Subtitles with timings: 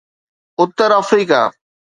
[0.61, 1.41] Uttar Africa